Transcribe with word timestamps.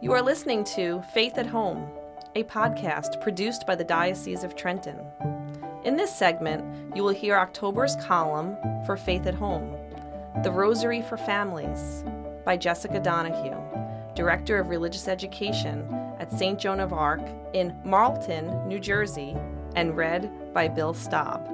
You 0.00 0.12
are 0.12 0.22
listening 0.22 0.64
to 0.64 1.02
Faith 1.14 1.38
at 1.38 1.46
Home, 1.46 1.88
a 2.34 2.42
podcast 2.44 3.20
produced 3.22 3.66
by 3.66 3.74
the 3.74 3.84
Diocese 3.84 4.44
of 4.44 4.56
Trenton. 4.56 4.98
In 5.84 5.96
this 5.96 6.14
segment, 6.14 6.94
you 6.94 7.02
will 7.02 7.14
hear 7.14 7.36
October's 7.36 7.96
column 7.96 8.56
for 8.84 8.96
Faith 8.96 9.26
at 9.26 9.34
Home, 9.34 9.76
The 10.42 10.50
Rosary 10.50 11.00
for 11.00 11.16
Families, 11.16 12.04
by 12.44 12.56
Jessica 12.56 13.00
Donahue, 13.00 13.56
Director 14.14 14.58
of 14.58 14.68
Religious 14.68 15.08
Education 15.08 15.86
at 16.18 16.32
St. 16.32 16.58
Joan 16.58 16.80
of 16.80 16.92
Arc 16.92 17.22
in 17.54 17.74
Marlton, 17.84 18.68
New 18.68 18.80
Jersey, 18.80 19.34
and 19.74 19.96
read 19.96 20.52
by 20.52 20.68
Bill 20.68 20.92
Staub. 20.92 21.48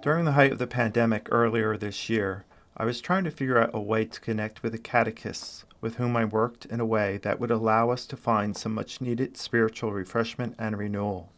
During 0.00 0.24
the 0.24 0.32
height 0.32 0.52
of 0.52 0.58
the 0.58 0.66
pandemic 0.66 1.28
earlier 1.30 1.76
this 1.76 2.10
year, 2.10 2.44
I 2.76 2.84
was 2.84 3.00
trying 3.00 3.24
to 3.24 3.30
figure 3.30 3.58
out 3.58 3.70
a 3.74 3.80
way 3.80 4.04
to 4.04 4.20
connect 4.20 4.62
with 4.62 4.72
the 4.72 4.78
catechists 4.78 5.64
with 5.80 5.96
whom 5.96 6.16
I 6.16 6.24
worked 6.24 6.64
in 6.66 6.80
a 6.80 6.86
way 6.86 7.18
that 7.18 7.40
would 7.40 7.50
allow 7.50 7.90
us 7.90 8.06
to 8.06 8.16
find 8.16 8.56
some 8.56 8.74
much 8.74 9.00
needed 9.00 9.36
spiritual 9.36 9.92
refreshment 9.92 10.54
and 10.58 10.78
renewal. 10.78 11.30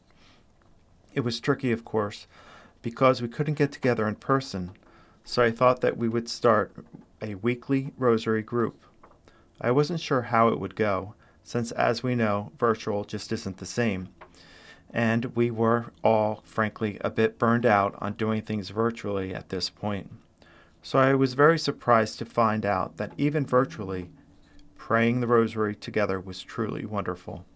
It 1.14 1.20
was 1.20 1.40
tricky, 1.40 1.72
of 1.72 1.84
course, 1.84 2.26
because 2.82 3.22
we 3.22 3.28
couldn't 3.28 3.54
get 3.54 3.72
together 3.72 4.06
in 4.06 4.16
person, 4.16 4.72
so 5.24 5.42
I 5.42 5.50
thought 5.50 5.80
that 5.80 5.96
we 5.96 6.08
would 6.08 6.28
start 6.28 6.72
a 7.22 7.36
weekly 7.36 7.92
rosary 7.96 8.42
group. 8.42 8.84
I 9.60 9.70
wasn't 9.70 10.00
sure 10.00 10.22
how 10.22 10.48
it 10.48 10.60
would 10.60 10.76
go, 10.76 11.14
since, 11.42 11.72
as 11.72 12.02
we 12.02 12.14
know, 12.14 12.52
virtual 12.58 13.04
just 13.04 13.32
isn't 13.32 13.58
the 13.58 13.66
same 13.66 14.08
and 14.94 15.34
we 15.34 15.50
were 15.50 15.86
all, 16.04 16.40
frankly, 16.44 16.98
a 17.00 17.10
bit 17.10 17.36
burned 17.36 17.66
out 17.66 17.96
on 17.98 18.12
doing 18.12 18.40
things 18.40 18.70
virtually 18.70 19.34
at 19.34 19.48
this 19.48 19.68
point. 19.68 20.08
So 20.84 20.98
I 20.98 21.14
was 21.14 21.32
very 21.32 21.58
surprised 21.58 22.18
to 22.18 22.26
find 22.26 22.66
out 22.66 22.98
that 22.98 23.14
even 23.16 23.46
virtually, 23.46 24.10
praying 24.76 25.20
the 25.20 25.26
rosary 25.26 25.74
together 25.74 26.20
was 26.20 26.42
truly 26.42 26.84
wonderful. 26.84 27.46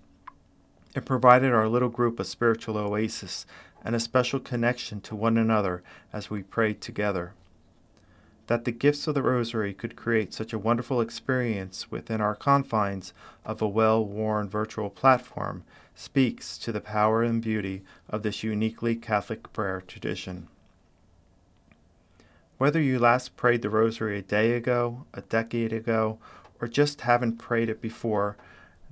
It 0.96 1.04
provided 1.04 1.52
our 1.52 1.68
little 1.68 1.90
group 1.90 2.18
a 2.18 2.24
spiritual 2.24 2.78
oasis 2.78 3.44
and 3.84 3.94
a 3.94 4.00
special 4.00 4.40
connection 4.40 5.02
to 5.02 5.14
one 5.14 5.36
another 5.36 5.82
as 6.10 6.30
we 6.30 6.42
prayed 6.42 6.80
together. 6.80 7.34
That 8.46 8.64
the 8.64 8.72
gifts 8.72 9.06
of 9.06 9.14
the 9.14 9.22
Rosary 9.22 9.74
could 9.74 9.94
create 9.94 10.32
such 10.32 10.54
a 10.54 10.58
wonderful 10.58 11.02
experience 11.02 11.90
within 11.90 12.22
our 12.22 12.34
confines 12.34 13.12
of 13.44 13.60
a 13.60 13.68
well 13.68 14.02
worn 14.02 14.48
virtual 14.48 14.88
platform 14.88 15.64
speaks 15.94 16.56
to 16.56 16.72
the 16.72 16.80
power 16.80 17.22
and 17.22 17.42
beauty 17.42 17.82
of 18.08 18.22
this 18.22 18.42
uniquely 18.42 18.96
Catholic 18.96 19.52
prayer 19.52 19.82
tradition. 19.82 20.48
Whether 22.58 22.80
you 22.80 22.98
last 22.98 23.36
prayed 23.36 23.62
the 23.62 23.70
Rosary 23.70 24.18
a 24.18 24.22
day 24.22 24.52
ago, 24.52 25.06
a 25.14 25.20
decade 25.20 25.72
ago, 25.72 26.18
or 26.60 26.66
just 26.66 27.02
haven't 27.02 27.38
prayed 27.38 27.68
it 27.68 27.80
before, 27.80 28.36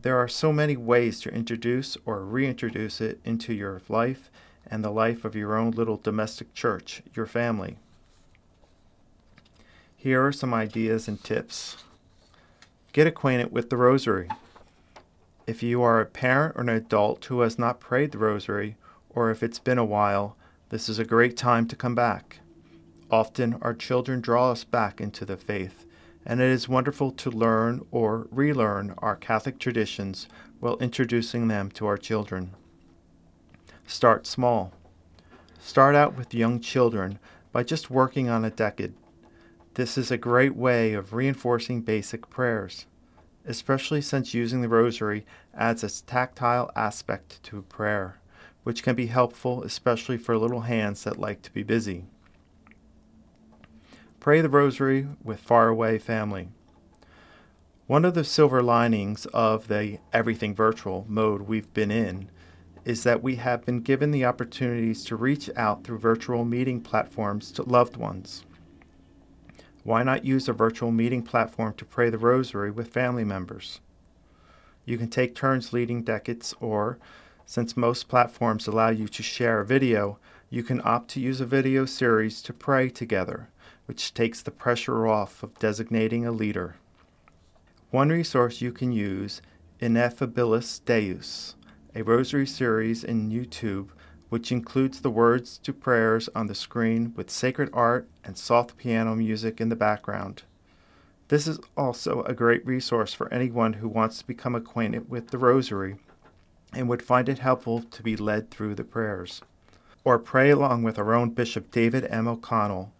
there 0.00 0.16
are 0.16 0.28
so 0.28 0.52
many 0.52 0.76
ways 0.76 1.20
to 1.22 1.34
introduce 1.34 1.96
or 2.06 2.24
reintroduce 2.24 3.00
it 3.00 3.18
into 3.24 3.52
your 3.52 3.82
life 3.88 4.30
and 4.70 4.84
the 4.84 4.90
life 4.90 5.24
of 5.24 5.34
your 5.34 5.56
own 5.56 5.72
little 5.72 5.96
domestic 5.96 6.54
church, 6.54 7.02
your 7.14 7.26
family. 7.26 7.76
Here 9.96 10.24
are 10.24 10.32
some 10.32 10.54
ideas 10.54 11.08
and 11.08 11.22
tips. 11.24 11.78
Get 12.92 13.08
acquainted 13.08 13.50
with 13.50 13.68
the 13.68 13.76
Rosary. 13.76 14.28
If 15.44 15.64
you 15.64 15.82
are 15.82 16.00
a 16.00 16.06
parent 16.06 16.54
or 16.56 16.60
an 16.60 16.68
adult 16.68 17.24
who 17.24 17.40
has 17.40 17.58
not 17.58 17.80
prayed 17.80 18.12
the 18.12 18.18
rosary, 18.18 18.76
or 19.10 19.30
if 19.30 19.42
it's 19.42 19.58
been 19.58 19.78
a 19.78 19.84
while, 19.84 20.36
this 20.70 20.88
is 20.88 21.00
a 21.00 21.04
great 21.04 21.36
time 21.36 21.66
to 21.66 21.76
come 21.76 21.96
back. 21.96 22.38
Often 23.10 23.58
our 23.62 23.74
children 23.74 24.20
draw 24.20 24.50
us 24.50 24.64
back 24.64 25.00
into 25.00 25.24
the 25.24 25.36
faith, 25.36 25.84
and 26.24 26.40
it 26.40 26.48
is 26.50 26.68
wonderful 26.68 27.12
to 27.12 27.30
learn 27.30 27.84
or 27.90 28.26
relearn 28.30 28.94
our 28.98 29.16
Catholic 29.16 29.58
traditions 29.58 30.28
while 30.60 30.76
introducing 30.78 31.48
them 31.48 31.70
to 31.72 31.86
our 31.86 31.96
children. 31.96 32.54
Start 33.86 34.26
small. 34.26 34.72
Start 35.60 35.94
out 35.94 36.16
with 36.16 36.34
young 36.34 36.60
children 36.60 37.18
by 37.52 37.62
just 37.62 37.90
working 37.90 38.28
on 38.28 38.44
a 38.44 38.50
decade. 38.50 38.94
This 39.74 39.96
is 39.96 40.10
a 40.10 40.16
great 40.16 40.56
way 40.56 40.92
of 40.94 41.12
reinforcing 41.12 41.82
basic 41.82 42.28
prayers 42.30 42.86
especially 43.46 44.02
since 44.02 44.34
using 44.34 44.60
the 44.60 44.68
rosary 44.68 45.24
adds 45.54 45.84
a 45.84 46.04
tactile 46.04 46.70
aspect 46.74 47.42
to 47.44 47.62
prayer, 47.62 48.18
which 48.64 48.82
can 48.82 48.94
be 48.94 49.06
helpful 49.06 49.62
especially 49.62 50.18
for 50.18 50.36
little 50.36 50.62
hands 50.62 51.04
that 51.04 51.18
like 51.18 51.42
to 51.42 51.52
be 51.52 51.62
busy. 51.62 52.04
Pray 54.26 54.40
the 54.40 54.48
rosary 54.48 55.06
with 55.22 55.38
faraway 55.38 55.98
family. 55.98 56.48
One 57.86 58.04
of 58.04 58.14
the 58.14 58.24
silver 58.24 58.60
linings 58.60 59.26
of 59.26 59.68
the 59.68 60.00
everything 60.12 60.52
virtual 60.52 61.06
mode 61.08 61.42
we've 61.42 61.72
been 61.72 61.92
in 61.92 62.28
is 62.84 63.04
that 63.04 63.22
we 63.22 63.36
have 63.36 63.64
been 63.64 63.82
given 63.82 64.10
the 64.10 64.24
opportunities 64.24 65.04
to 65.04 65.14
reach 65.14 65.48
out 65.54 65.84
through 65.84 66.00
virtual 66.00 66.44
meeting 66.44 66.80
platforms 66.80 67.52
to 67.52 67.62
loved 67.62 67.96
ones. 67.96 68.42
Why 69.84 70.02
not 70.02 70.24
use 70.24 70.48
a 70.48 70.52
virtual 70.52 70.90
meeting 70.90 71.22
platform 71.22 71.74
to 71.74 71.84
pray 71.84 72.10
the 72.10 72.18
rosary 72.18 72.72
with 72.72 72.88
family 72.88 73.22
members? 73.22 73.78
You 74.84 74.98
can 74.98 75.08
take 75.08 75.36
turns 75.36 75.72
leading 75.72 76.02
decades, 76.02 76.52
or, 76.58 76.98
since 77.44 77.76
most 77.76 78.08
platforms 78.08 78.66
allow 78.66 78.88
you 78.88 79.06
to 79.06 79.22
share 79.22 79.60
a 79.60 79.64
video, 79.64 80.18
you 80.50 80.64
can 80.64 80.82
opt 80.84 81.10
to 81.10 81.20
use 81.20 81.40
a 81.40 81.46
video 81.46 81.84
series 81.84 82.42
to 82.42 82.52
pray 82.52 82.90
together, 82.90 83.50
which 83.86 84.14
takes 84.14 84.42
the 84.42 84.50
pressure 84.50 85.06
off 85.06 85.42
of 85.42 85.58
designating 85.58 86.26
a 86.26 86.32
leader. 86.32 86.76
One 87.90 88.10
resource 88.10 88.60
you 88.60 88.72
can 88.72 88.92
use, 88.92 89.40
Ineffabilis 89.80 90.84
Deus, 90.84 91.54
a 91.94 92.02
rosary 92.02 92.46
series 92.46 93.02
in 93.02 93.30
YouTube 93.30 93.88
which 94.28 94.50
includes 94.50 95.00
the 95.00 95.10
words 95.10 95.58
to 95.58 95.72
prayers 95.72 96.28
on 96.34 96.46
the 96.46 96.54
screen 96.54 97.12
with 97.16 97.30
sacred 97.30 97.70
art 97.72 98.08
and 98.24 98.36
soft 98.36 98.76
piano 98.76 99.14
music 99.14 99.60
in 99.60 99.68
the 99.68 99.76
background. 99.76 100.42
This 101.28 101.46
is 101.46 101.58
also 101.76 102.22
a 102.22 102.34
great 102.34 102.64
resource 102.66 103.12
for 103.12 103.32
anyone 103.32 103.74
who 103.74 103.88
wants 103.88 104.18
to 104.18 104.26
become 104.26 104.54
acquainted 104.54 105.08
with 105.08 105.28
the 105.28 105.38
Rosary 105.38 105.96
and 106.72 106.88
would 106.88 107.02
find 107.02 107.28
it 107.28 107.38
helpful 107.38 107.82
to 107.82 108.02
be 108.02 108.16
led 108.16 108.50
through 108.50 108.74
the 108.74 108.84
prayers. 108.84 109.40
Or 110.04 110.18
pray 110.18 110.50
along 110.50 110.82
with 110.82 110.98
our 110.98 111.14
own 111.14 111.30
Bishop 111.30 111.70
David 111.70 112.06
M. 112.10 112.28
O'Connell 112.28 112.92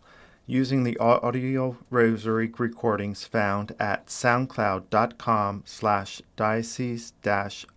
using 0.47 0.85
the 0.85 0.97
audio 0.99 1.77
rosary 1.91 2.53
recordings 2.57 3.25
found 3.25 3.75
at 3.81 4.07
soundcloud.com 4.07 5.63
slash 5.67 6.23
diocese 6.37 7.13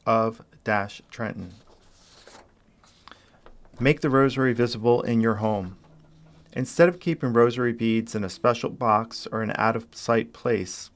of 0.06 0.42
Trenton. 1.10 1.54
Make 3.80 4.02
the 4.02 4.10
rosary 4.10 4.54
visible 4.54 5.02
in 5.02 5.20
your 5.22 5.36
home. 5.36 5.78
Instead 6.54 6.90
of 6.90 7.00
keeping 7.00 7.34
rosary 7.34 7.74
beads 7.74 8.14
in 8.14 8.24
a 8.24 8.30
special 8.30 8.70
box 8.70 9.28
or 9.32 9.42
an 9.42 9.54
out 9.56 9.76
of 9.76 9.88
sight 9.92 10.34
place, 10.34 10.92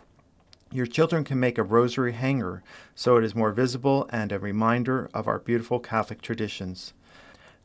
your 0.71 0.85
children 0.85 1.23
can 1.23 1.39
make 1.39 1.57
a 1.57 1.63
rosary 1.63 2.13
hanger 2.13 2.63
so 2.95 3.17
it 3.17 3.23
is 3.23 3.35
more 3.35 3.51
visible 3.51 4.09
and 4.11 4.31
a 4.31 4.39
reminder 4.39 5.09
of 5.13 5.27
our 5.27 5.39
beautiful 5.39 5.79
Catholic 5.79 6.21
traditions. 6.21 6.93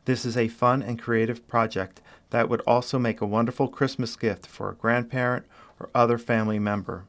This 0.09 0.25
is 0.25 0.39
a 0.39 0.49
fun 0.49 0.83
and 0.83 0.99
creative 0.99 1.47
project 1.47 2.01
that 2.31 2.49
would 2.49 2.63
also 2.63 2.99
make 2.99 3.21
a 3.21 3.27
wonderful 3.27 3.69
Christmas 3.69 4.17
gift 4.17 4.47
for 4.47 4.71
a 4.71 4.75
grandparent 4.75 5.45
or 5.79 5.91
other 5.95 6.17
family 6.17 6.59
member. 6.59 7.05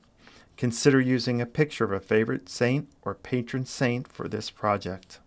Consider 0.58 1.00
using 1.00 1.40
a 1.40 1.46
picture 1.46 1.86
of 1.86 1.94
a 1.94 2.02
favorite 2.02 2.50
saint 2.50 2.90
or 3.04 3.16
patron 3.16 3.66
saint 3.66 4.06
for 4.06 4.28
this 4.28 4.50
project. 4.50 5.20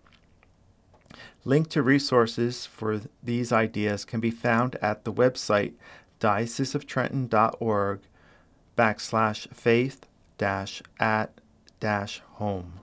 Link 1.46 1.70
to 1.70 1.82
resources 1.82 2.66
for 2.66 3.00
these 3.22 3.52
ideas 3.52 4.04
can 4.04 4.20
be 4.20 4.30
found 4.30 4.76
at 4.82 5.04
the 5.04 5.12
website 5.12 5.72
dioceseoftrenton.org 6.20 8.00
backslash 8.76 9.48
faith 9.54 10.04
dash 10.36 10.82
at 11.00 11.40
dash 11.80 12.20
home. 12.32 12.80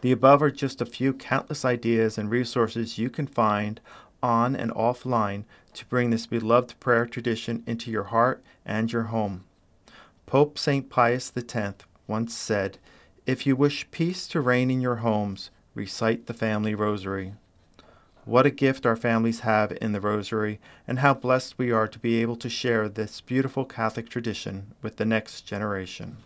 The 0.00 0.12
above 0.12 0.42
are 0.42 0.50
just 0.50 0.80
a 0.80 0.86
few 0.86 1.12
countless 1.12 1.64
ideas 1.64 2.16
and 2.16 2.30
resources 2.30 2.98
you 2.98 3.10
can 3.10 3.26
find 3.26 3.80
on 4.22 4.56
and 4.56 4.70
offline 4.72 5.44
to 5.74 5.86
bring 5.86 6.10
this 6.10 6.26
beloved 6.26 6.78
prayer 6.80 7.06
tradition 7.06 7.62
into 7.66 7.90
your 7.90 8.04
heart 8.04 8.42
and 8.64 8.92
your 8.92 9.04
home. 9.04 9.44
Pope 10.26 10.58
St. 10.58 10.88
Pius 10.88 11.32
X 11.36 11.84
once 12.06 12.34
said, 12.34 12.78
If 13.26 13.46
you 13.46 13.56
wish 13.56 13.90
peace 13.90 14.26
to 14.28 14.40
reign 14.40 14.70
in 14.70 14.80
your 14.80 14.96
homes, 14.96 15.50
recite 15.74 16.26
the 16.26 16.34
family 16.34 16.74
rosary. 16.74 17.34
What 18.24 18.46
a 18.46 18.50
gift 18.50 18.86
our 18.86 18.96
families 18.96 19.40
have 19.40 19.76
in 19.80 19.92
the 19.92 20.00
rosary, 20.00 20.60
and 20.86 20.98
how 20.98 21.14
blessed 21.14 21.58
we 21.58 21.72
are 21.72 21.88
to 21.88 21.98
be 21.98 22.20
able 22.20 22.36
to 22.36 22.48
share 22.48 22.88
this 22.88 23.20
beautiful 23.20 23.64
Catholic 23.64 24.08
tradition 24.08 24.74
with 24.82 24.96
the 24.96 25.04
next 25.04 25.42
generation. 25.42 26.18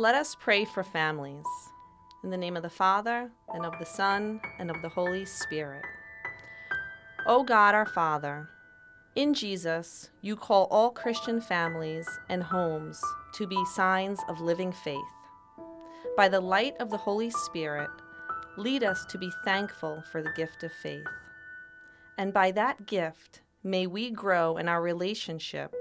Let 0.00 0.14
us 0.14 0.34
pray 0.34 0.64
for 0.64 0.82
families. 0.82 1.44
In 2.24 2.30
the 2.30 2.38
name 2.38 2.56
of 2.56 2.62
the 2.62 2.70
Father, 2.70 3.30
and 3.52 3.66
of 3.66 3.78
the 3.78 3.84
Son, 3.84 4.40
and 4.58 4.70
of 4.70 4.80
the 4.80 4.88
Holy 4.88 5.26
Spirit. 5.26 5.84
O 7.26 7.44
God 7.44 7.74
our 7.74 7.84
Father, 7.84 8.48
In 9.14 9.34
Jesus, 9.34 10.08
you 10.22 10.36
call 10.36 10.68
all 10.70 10.90
Christian 10.90 11.38
families 11.38 12.08
and 12.30 12.42
homes 12.42 12.98
to 13.34 13.46
be 13.46 13.62
signs 13.74 14.18
of 14.26 14.40
living 14.40 14.72
faith. 14.72 15.12
By 16.16 16.28
the 16.28 16.40
light 16.40 16.76
of 16.80 16.88
the 16.88 16.96
Holy 16.96 17.28
Spirit, 17.28 17.90
lead 18.56 18.82
us 18.82 19.04
to 19.04 19.18
be 19.18 19.30
thankful 19.44 20.02
for 20.10 20.22
the 20.22 20.32
gift 20.34 20.62
of 20.62 20.72
faith. 20.82 21.04
And 22.16 22.32
by 22.32 22.52
that 22.52 22.86
gift, 22.86 23.42
may 23.62 23.86
we 23.86 24.10
grow 24.10 24.56
in 24.56 24.66
our 24.66 24.80
relationship 24.80 25.74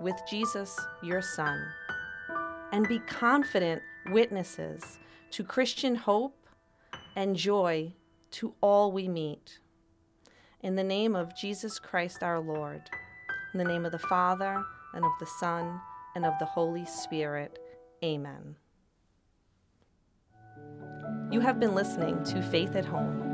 with 0.00 0.16
Jesus, 0.26 0.74
your 1.02 1.20
Son, 1.20 1.62
and 2.72 2.88
be 2.88 2.98
confident 3.00 3.82
witnesses 4.10 4.98
to 5.30 5.44
Christian 5.44 5.94
hope 5.94 6.46
and 7.16 7.36
joy 7.36 7.92
to 8.32 8.54
all 8.60 8.92
we 8.92 9.08
meet. 9.08 9.60
In 10.62 10.76
the 10.76 10.84
name 10.84 11.16
of 11.16 11.34
Jesus 11.36 11.78
Christ 11.78 12.22
our 12.22 12.40
Lord, 12.40 12.82
in 13.52 13.58
the 13.58 13.64
name 13.64 13.86
of 13.86 13.92
the 13.92 13.98
Father, 13.98 14.62
and 14.94 15.04
of 15.04 15.12
the 15.20 15.26
Son, 15.38 15.80
and 16.14 16.24
of 16.26 16.32
the 16.38 16.44
Holy 16.44 16.84
Spirit. 16.84 17.58
Amen. 18.04 18.56
You 21.30 21.40
have 21.40 21.58
been 21.60 21.74
listening 21.74 22.24
to 22.24 22.42
Faith 22.42 22.74
at 22.74 22.84
Home. 22.84 23.24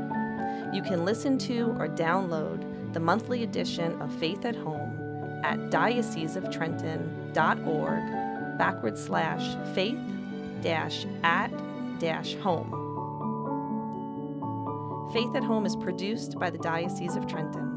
You 0.73 0.81
can 0.81 1.03
listen 1.05 1.37
to 1.39 1.75
or 1.79 1.87
download 1.87 2.93
the 2.93 2.99
monthly 2.99 3.43
edition 3.43 4.01
of 4.01 4.13
Faith 4.19 4.43
at 4.45 4.55
Home 4.55 4.99
at 5.43 5.59
dioceseoftrenton.org 5.69 8.24
backward 8.57 8.97
slash 8.97 9.55
faith 9.73 9.99
dash 10.61 11.05
at 11.23 11.51
dash 11.99 12.35
home. 12.35 12.71
Faith 15.13 15.35
at 15.35 15.43
Home 15.43 15.65
is 15.65 15.75
produced 15.75 16.37
by 16.39 16.49
the 16.49 16.57
Diocese 16.57 17.15
of 17.15 17.27
Trenton. 17.27 17.74